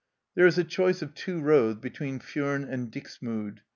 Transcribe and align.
There 0.33 0.47
is 0.47 0.57
a 0.57 0.63
choice 0.63 1.03
of 1.03 1.13
two 1.13 1.39
roads 1.41 1.79
between 1.79 2.17
Furnes 2.17 2.67
and 2.67 2.91
Dixmude. 2.91 3.59